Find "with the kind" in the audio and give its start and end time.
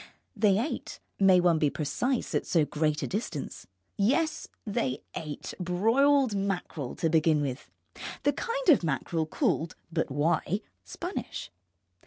7.39-8.69